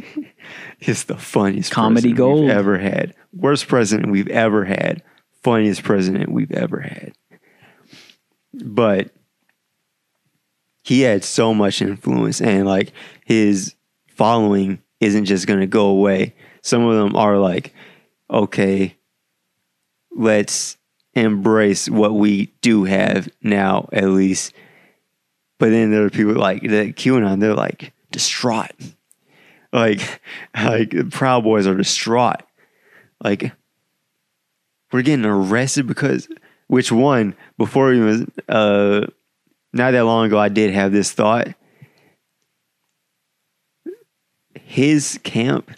[0.79, 2.41] he's the funniest Comedy president gold.
[2.43, 3.15] we've ever had.
[3.35, 5.03] Worst president we've ever had.
[5.43, 7.13] Funniest president we've ever had.
[8.55, 9.11] But
[10.83, 12.93] he had so much influence, and like
[13.25, 13.75] his
[14.09, 16.35] following isn't just going to go away.
[16.65, 17.75] Some of them are like,
[18.31, 18.97] okay,
[20.11, 20.79] let's
[21.13, 24.55] embrace what we do have now, at least.
[25.59, 28.71] But then there are people like the QAnon, they're like distraught.
[29.75, 30.23] Like,
[30.57, 32.43] like the Proud Boys are distraught.
[33.23, 33.53] Like,
[34.91, 36.29] we're getting arrested because
[36.69, 37.37] which one?
[37.59, 39.05] Before he was uh
[39.75, 41.49] not that long ago, I did have this thought.
[44.55, 45.71] His camp,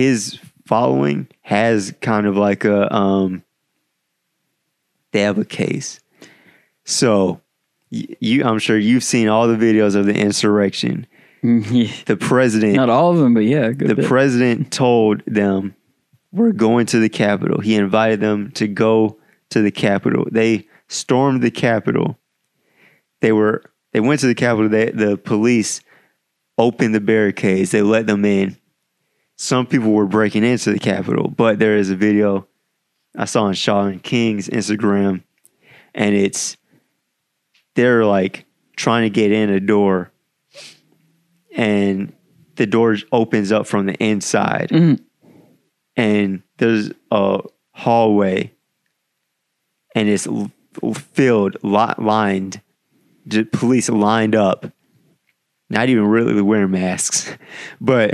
[0.00, 3.42] his following has kind of like a um
[5.12, 6.00] they have a case.
[6.84, 7.40] So
[7.90, 11.06] you I'm sure you've seen all the videos of the insurrection.
[11.42, 11.90] Yeah.
[12.06, 14.04] The president Not all of them, but yeah, good the bit.
[14.06, 15.74] president told them
[16.32, 19.18] we're going to the capitol he invited them to go
[19.50, 22.18] to the capitol they stormed the capitol
[23.20, 25.80] they were they went to the capitol they, the police
[26.58, 28.56] opened the barricades they let them in
[29.42, 32.46] some people were breaking into the capitol but there is a video
[33.16, 35.22] i saw on Shaun King's instagram
[35.94, 36.58] and it's
[37.74, 38.44] they're like
[38.76, 40.12] trying to get in a door
[41.56, 42.12] and
[42.56, 45.00] the door opens up from the inside Mhm.
[45.96, 47.40] and there's a
[47.72, 48.52] hallway
[49.94, 50.28] and it's
[51.14, 52.60] filled li- lined
[53.52, 54.66] police lined up
[55.70, 57.34] not even really wearing masks
[57.80, 58.12] but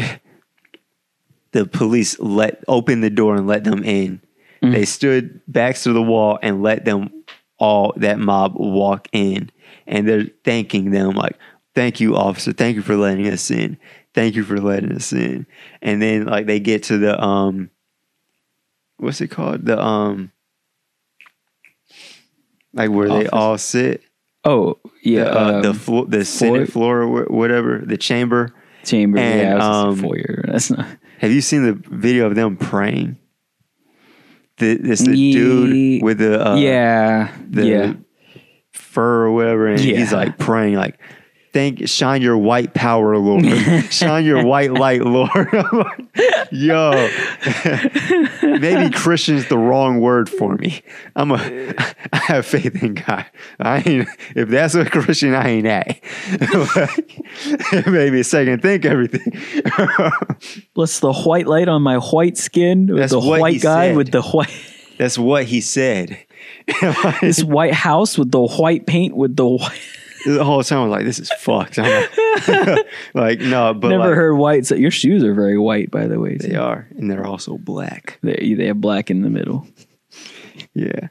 [1.56, 4.20] the police let open the door and let them in
[4.60, 7.24] they stood backs to the wall and let them
[7.58, 9.48] all that mob walk in
[9.86, 11.38] and they're thanking them like
[11.74, 13.78] thank you officer thank you for letting us in
[14.12, 15.46] thank you for letting us in
[15.80, 17.70] and then like they get to the um
[18.98, 20.30] what's it called the um
[22.74, 24.02] like where they all sit
[24.44, 25.24] oh, yeah.
[25.24, 28.52] the uh, the um, flo- the floor- senate floor or whatever the chamber
[28.84, 29.18] chamber.
[29.18, 30.44] and, yeah, um, foyer.
[30.48, 30.86] That's not.
[31.18, 33.16] Have you seen the video of them praying
[34.58, 37.92] the, this the Ye- dude with the uh, yeah, the yeah.
[38.72, 40.98] fur or whatever, and he's like praying, like,
[41.56, 43.46] "Thank, shine your white power, Lord,
[43.90, 45.48] shine your white light, Lord."
[46.52, 46.90] Yo,
[48.42, 50.82] maybe Christian's the wrong word for me.
[51.16, 51.36] I'm a,
[52.12, 53.24] I have faith in God.
[53.58, 55.98] I ain't, if that's a Christian, I ain't that.
[57.86, 59.32] Maybe a second think everything.
[60.74, 63.96] Bless the white light on my white skin with That's the white guy said.
[63.96, 64.52] with the white
[64.98, 66.18] that's what he said.
[67.20, 69.80] this white house with the white paint with the white.
[70.26, 72.08] The whole time I was like, "This is fucked." I'm
[72.46, 74.66] like, like, no, but Never like, heard white.
[74.66, 76.36] So your shoes are very white, by the way.
[76.36, 76.60] They too.
[76.60, 78.18] are, and they're also black.
[78.22, 79.66] They, they have black in the middle.
[80.74, 81.08] Yeah.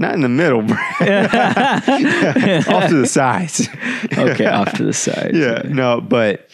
[0.00, 0.76] Not in the middle, bro.
[0.76, 3.68] Off to the sides.
[4.16, 5.36] Okay, off to the sides.
[5.36, 6.48] yeah, no, but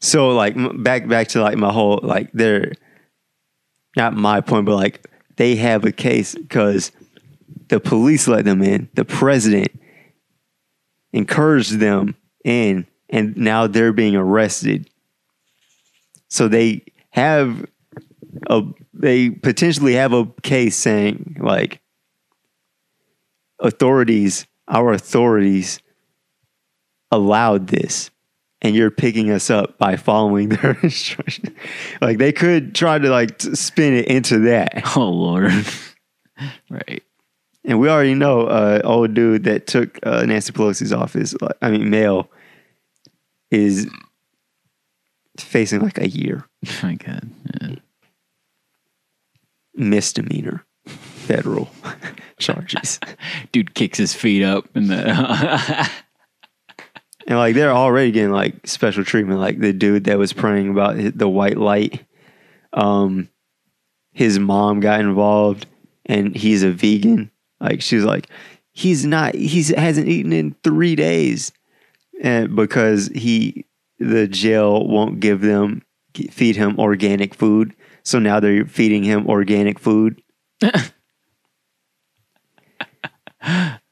[0.00, 2.72] so like back back to like my whole like they're
[3.96, 6.92] not my point, but like they have a case because
[7.68, 8.88] the police let them in.
[8.94, 9.70] The president
[11.12, 14.88] encouraged them in, and now they're being arrested.
[16.28, 17.66] So they have
[18.48, 18.62] a
[18.92, 21.80] they potentially have a case saying like
[23.60, 25.80] authorities, our authorities
[27.10, 28.10] allowed this
[28.62, 31.56] and you're picking us up by following their instructions.
[32.00, 34.96] like they could try to like spin it into that.
[34.96, 35.52] Oh Lord.
[36.70, 37.02] right.
[37.66, 41.90] And we already know uh old dude that took uh, Nancy Pelosi's office, I mean
[41.90, 42.30] mail
[43.50, 43.88] is
[45.38, 47.28] facing like a year Oh my God.
[47.60, 47.74] Yeah.
[49.74, 51.68] misdemeanor federal
[52.38, 53.00] charges.
[53.52, 55.90] Dude kicks his feet up in the.
[57.28, 59.40] And like they're already getting like special treatment.
[59.40, 62.04] Like the dude that was praying about the white light,
[62.72, 63.28] um,
[64.12, 65.66] his mom got involved,
[66.04, 67.32] and he's a vegan.
[67.60, 68.28] Like she's like,
[68.72, 69.34] he's not.
[69.34, 71.52] He's hasn't eaten in three days,
[72.22, 73.64] and because he
[73.98, 75.82] the jail won't give them
[76.30, 80.20] feed him organic food, so now they're feeding him organic food.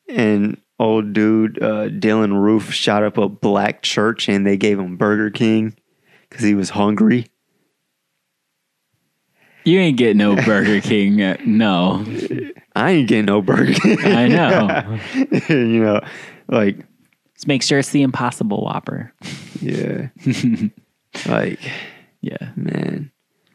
[0.08, 4.96] and old dude uh, Dylann Roof shot up a black church and they gave him
[4.96, 5.76] Burger King
[6.28, 7.26] because he was hungry.
[9.64, 11.22] You ain't getting no Burger King.
[11.22, 12.04] uh, No,
[12.74, 14.98] I ain't getting no Burger I know.
[15.48, 16.00] you know,
[16.48, 16.78] like
[17.34, 19.12] Let's make sure it's the Impossible Whopper.
[19.60, 20.08] yeah,
[21.26, 21.58] like
[22.20, 23.10] Yeah, man,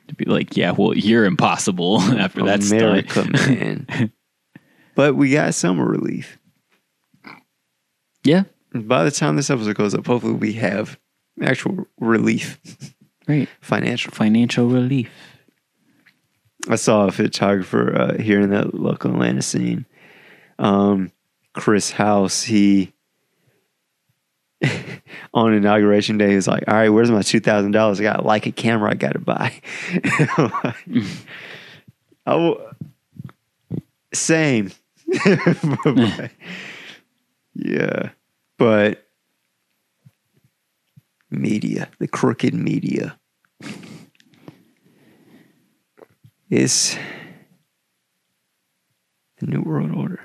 [0.07, 2.63] to be like, yeah, well, you're impossible after that.
[2.69, 4.11] America, man.
[4.95, 6.37] but we got summer relief.
[8.23, 8.43] Yeah,
[8.73, 10.99] By the time this episode goes up, hopefully we have
[11.41, 12.59] actual relief,
[13.29, 13.47] right.
[13.61, 14.11] financial.
[14.11, 15.09] Financial relief.
[16.69, 19.85] I saw a photographer uh, here in the local Atlanta scene.
[20.59, 21.11] Um,
[21.53, 22.93] Chris House, he
[25.33, 27.99] on inauguration day he was like, "All right, where's my two thousand dollars?
[27.99, 29.61] I got like a camera I got to buy."
[32.25, 32.61] I will,
[34.13, 34.71] same,
[35.83, 36.31] But,
[37.55, 38.09] yeah,
[38.57, 39.07] but
[41.31, 43.17] media, the crooked media.
[46.49, 46.97] Is
[49.39, 50.19] the New World Order.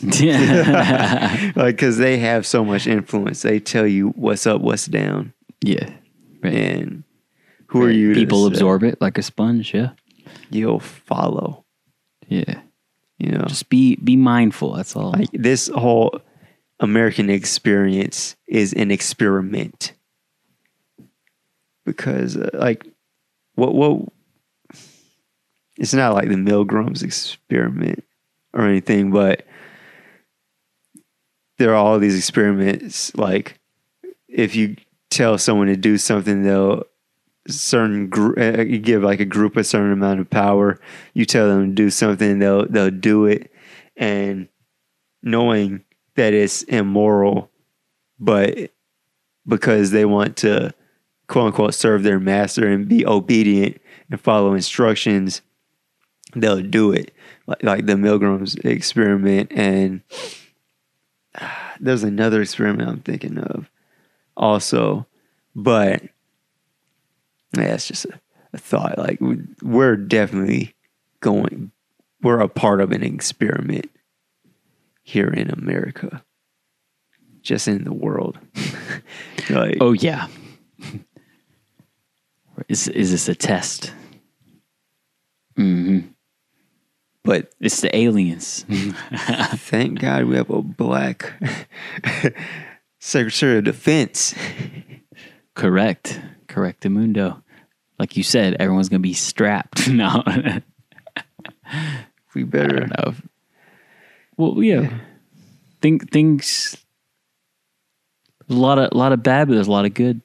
[0.00, 1.52] yeah.
[1.56, 3.42] Like, because they have so much influence.
[3.42, 5.32] They tell you what's up, what's down.
[5.62, 5.90] yeah.
[6.42, 6.52] Right.
[6.54, 7.04] And
[7.68, 9.72] who are you People absorb it like a sponge.
[9.72, 9.90] Yeah.
[10.50, 11.64] You'll follow.
[12.28, 12.60] Yeah.
[13.18, 14.74] You know, Just be be mindful.
[14.74, 15.12] That's all.
[15.12, 16.20] like this whole
[16.80, 19.92] American experience is an experiment.
[21.86, 22.86] Because, uh, like,
[23.54, 24.02] what, what,
[25.76, 28.04] it's not like the Milgrams experiment
[28.52, 29.46] or anything, but
[31.58, 33.14] there are all these experiments.
[33.16, 33.58] Like,
[34.28, 34.76] if you
[35.10, 36.84] tell someone to do something, they'll
[37.46, 40.80] certain gr- uh, you give like a group a certain amount of power.
[41.12, 43.52] You tell them to do something, they'll they'll do it,
[43.96, 44.48] and
[45.22, 45.84] knowing
[46.16, 47.50] that it's immoral,
[48.18, 48.70] but
[49.46, 50.72] because they want to
[51.26, 55.42] quote unquote serve their master and be obedient and follow instructions,
[56.34, 57.12] they'll do it.
[57.46, 60.00] Like, like the Milgrams experiment, and
[61.38, 63.68] ah, there's another experiment I'm thinking of
[64.36, 65.06] also,
[65.54, 66.02] but
[67.56, 68.20] yeah, it's just a,
[68.52, 68.98] a thought.
[68.98, 70.74] Like we- we're definitely
[71.20, 71.70] going,
[72.22, 73.90] we're a part of an experiment
[75.02, 76.24] here in America,
[77.42, 78.38] just in the world.
[79.50, 80.28] like, oh yeah.
[82.68, 83.92] is is this a test?
[85.56, 86.00] hmm
[87.24, 88.64] but It's the aliens.
[89.56, 91.32] thank God we have a black
[93.00, 94.34] Secretary of Defense.
[95.54, 96.20] Correct.
[96.48, 97.42] Correct, Mundo.
[97.98, 99.88] Like you said, everyone's gonna be strapped.
[99.94, 100.62] No, I
[102.34, 102.86] We better.
[102.86, 103.14] know.
[104.36, 104.98] Well, yeah.
[105.80, 106.76] Think things.
[108.50, 110.20] A lot of a lot of bad, but there's a lot of good.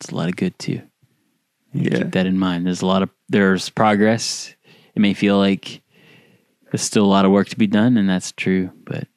[0.00, 0.80] There's a lot of good too.
[1.72, 1.98] Yeah.
[1.98, 2.66] Keep that in mind.
[2.66, 4.54] There's a lot of there's progress.
[4.94, 5.82] It may feel like
[6.70, 8.70] there's still a lot of work to be done, and that's true.
[8.84, 9.08] But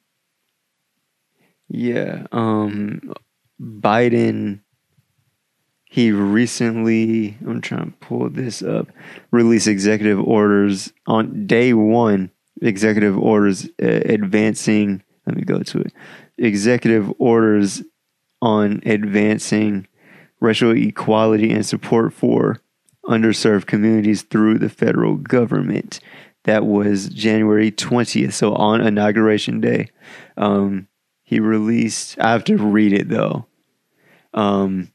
[1.68, 2.26] Yeah.
[2.32, 3.14] Um
[3.60, 4.60] Biden
[5.92, 8.88] he recently I'm trying to pull this up
[9.30, 12.30] released executive orders on day 1
[12.62, 15.92] executive orders uh, advancing let me go to it
[16.38, 17.82] executive orders
[18.40, 19.86] on advancing
[20.40, 22.58] racial equality and support for
[23.04, 26.00] underserved communities through the federal government
[26.44, 29.90] that was January 20th so on inauguration day.
[30.36, 30.88] Um
[31.22, 33.46] he released i have to read it though.
[34.34, 34.90] Um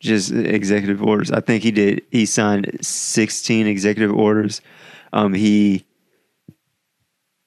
[0.00, 1.32] just executive orders.
[1.32, 4.60] I think he did he signed 16 executive orders.
[5.12, 5.84] Um he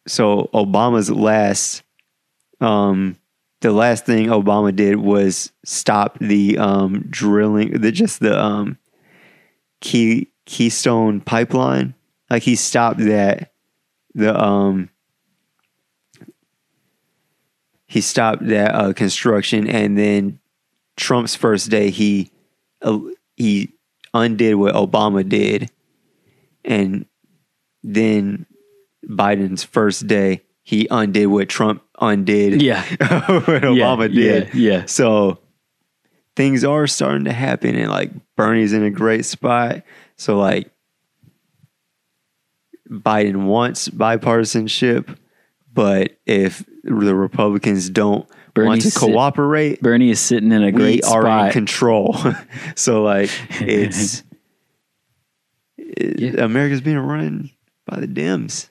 [0.08, 1.84] so obama's last
[2.60, 3.18] um
[3.62, 8.78] the last thing obama did was stop the um drilling the just the um
[9.80, 11.94] key keystone pipeline
[12.32, 13.52] like he stopped that
[14.16, 14.90] the um
[17.88, 20.40] he stopped that uh, construction, and then
[20.96, 22.32] Trump's first day, he
[22.82, 23.00] uh,
[23.36, 23.74] he
[24.14, 25.70] undid what Obama did,
[26.64, 27.06] and
[27.84, 28.46] then
[29.06, 32.62] Biden's first day, he undid what Trump undid.
[32.62, 32.82] Yeah.
[32.92, 34.54] what Obama yeah, did.
[34.54, 34.86] yeah.
[34.86, 35.40] So
[36.38, 39.84] things are starting to happen and like Bernie's in a great spot.
[40.16, 40.72] So like
[42.92, 45.18] Biden wants bipartisanship,
[45.74, 50.72] but if the Republicans don't want to sit- cooperate, Bernie is sitting in a we
[50.72, 52.18] great are in control.
[52.76, 53.30] so like
[53.62, 54.24] it's
[55.78, 56.44] it- Yeah.
[56.44, 57.50] America's being run
[57.86, 58.70] by the Dems.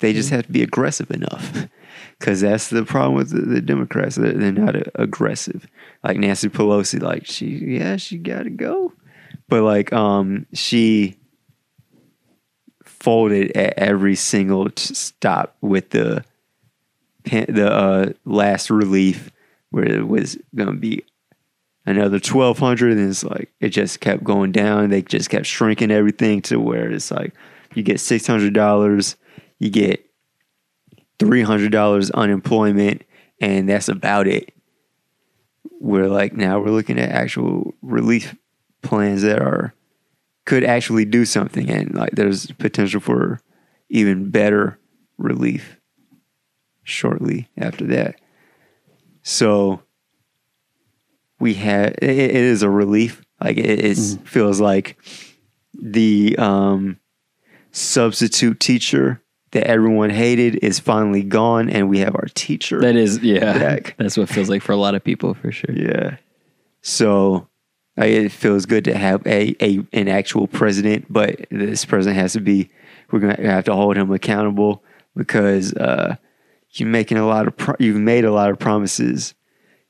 [0.00, 1.66] They just have to be aggressive enough.
[2.20, 4.16] Cause that's the problem with the, the Democrats.
[4.16, 5.66] They're, they're not uh, aggressive.
[6.02, 8.92] Like Nancy Pelosi, like she, yeah, she got to go,
[9.48, 11.16] but like, um, she
[13.04, 16.24] folded at every single stop with the
[17.24, 19.30] the uh, last relief
[19.70, 21.04] where it was going to be
[21.84, 24.88] another 1200 and it's like it just kept going down.
[24.88, 27.34] They just kept shrinking everything to where it's like
[27.74, 29.16] you get $600
[29.58, 30.04] you get
[31.18, 33.02] $300 unemployment
[33.38, 34.54] and that's about it.
[35.78, 38.34] We're like now we're looking at actual relief
[38.80, 39.74] plans that are
[40.44, 43.40] could actually do something and like there's potential for
[43.88, 44.78] even better
[45.18, 45.80] relief
[46.82, 48.16] shortly after that
[49.22, 49.82] so
[51.40, 54.98] we had it, it is a relief like it is, feels like
[55.74, 56.98] the um
[57.72, 59.20] substitute teacher
[59.50, 63.56] that everyone hated is finally gone and we have our teacher that is, yeah.
[63.58, 63.94] Back.
[63.98, 65.74] That's what it feels like for a lot of people, for sure.
[65.74, 66.16] yeah.
[66.82, 67.48] So
[67.96, 72.40] it feels good to have a, a an actual president, but this president has to
[72.40, 72.70] be.
[73.10, 74.82] We're gonna have to hold him accountable
[75.14, 76.16] because uh,
[76.72, 77.56] you're making a lot of.
[77.56, 79.34] Pro- you've made a lot of promises.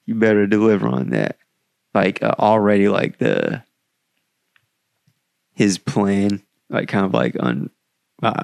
[0.05, 1.39] You better deliver on that.
[1.95, 3.63] Like uh, already, like the
[5.55, 7.71] his plan, like kind of like on.
[8.23, 8.43] Uh,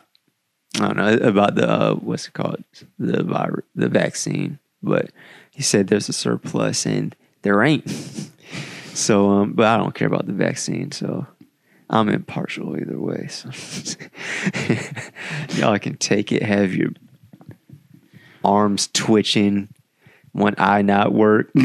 [0.76, 2.64] I don't know about the uh, what's it called
[2.98, 5.10] the virus, the vaccine, but
[5.50, 7.84] he said there's a surplus and there ain't.
[8.94, 11.26] So, um, but I don't care about the vaccine, so
[11.88, 13.28] I'm impartial either way.
[13.28, 13.50] So
[15.56, 16.90] y'all can take it, have your
[18.44, 19.68] arms twitching,
[20.32, 21.50] one eye not work.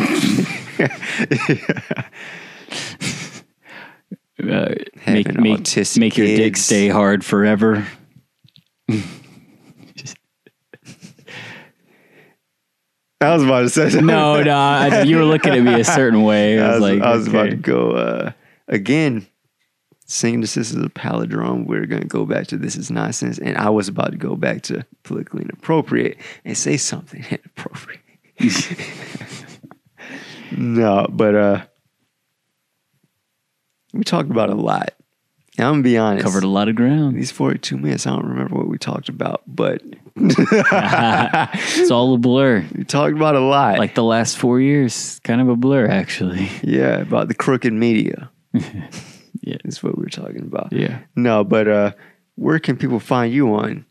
[4.37, 4.75] Uh,
[5.07, 7.87] make make, make your dick stay hard forever.
[13.25, 14.07] I was about to say something.
[14.07, 16.59] No, no, I, you were looking at me a certain way.
[16.59, 18.31] I I was, was, like, I was about to go uh,
[18.67, 19.27] again.
[20.07, 21.65] This, this is a palindrome.
[21.65, 24.61] We're gonna go back to this is nonsense, and I was about to go back
[24.63, 28.01] to politically inappropriate and say something inappropriate.
[30.51, 31.65] no, but uh,
[33.93, 34.94] we talked about a lot.
[35.57, 36.23] I'm gonna be honest.
[36.25, 37.15] covered a lot of ground.
[37.15, 38.05] these 42 minutes.
[38.07, 39.81] I don't remember what we talked about, but
[40.17, 42.65] It's all a blur.
[42.75, 43.77] we talked about a lot.
[43.79, 46.49] Like the last four years, kind of a blur, actually.
[46.63, 48.29] yeah, about the crooked media.
[49.41, 49.57] Yeah.
[49.65, 50.71] is what we were talking about.
[50.73, 51.01] Yeah.
[51.15, 51.91] No, but uh,
[52.35, 53.85] where can people find you on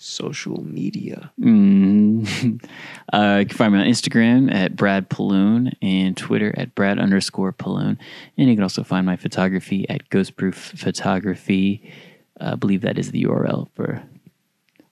[0.00, 1.32] social media?
[1.40, 2.66] Mm.
[3.12, 7.52] Uh, you can find me on Instagram at Brad Paloon and Twitter at Brad underscore
[7.52, 7.98] Paloon.
[8.38, 11.92] And you can also find my photography at Ghost Proof Photography.
[12.40, 14.00] Uh, I believe that is the URL for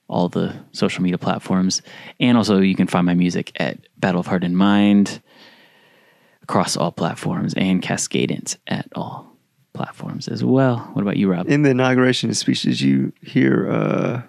[0.09, 1.81] all the social media platforms.
[2.19, 5.21] And also, you can find my music at Battle of Heart and Mind
[6.43, 9.37] across all platforms and Cascadent at all
[9.73, 10.79] platforms as well.
[10.91, 11.47] What about you, Rob?
[11.47, 14.21] In the inauguration speech, did you hear uh,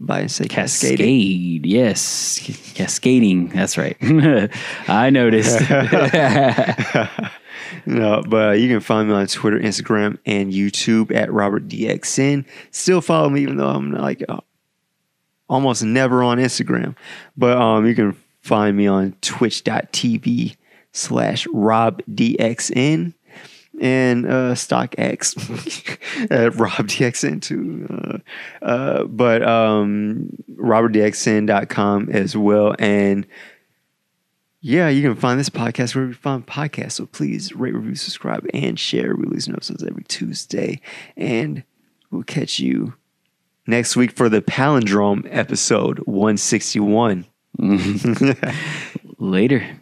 [0.00, 0.98] Biden say cascading?
[0.98, 3.48] Cascade, yes, cascading.
[3.48, 3.96] That's right.
[4.88, 5.60] I noticed.
[7.84, 12.44] No, but you can find me on Twitter, Instagram, and YouTube at Robert DXN.
[12.70, 14.40] Still follow me, even though I'm like uh,
[15.48, 16.96] almost never on Instagram.
[17.36, 20.56] But um, you can find me on Twitch.tv
[20.92, 23.14] slash RobDXN
[23.80, 25.36] and uh, StockX
[26.30, 27.86] at RobDXN too.
[27.90, 32.74] Uh, uh, but um, RobertDXN.com as well.
[32.78, 33.26] And
[34.60, 36.92] yeah, you can find this podcast where we find podcasts.
[36.92, 39.14] So please rate, review, subscribe, and share.
[39.14, 40.80] We release new episodes every Tuesday.
[41.16, 41.62] And
[42.10, 42.94] we'll catch you
[43.66, 47.26] next week for the Palindrome episode 161.
[49.18, 49.80] Later.